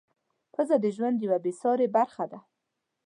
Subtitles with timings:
[0.53, 2.39] ښځه د ژوند یوه بې سارې برخه ده.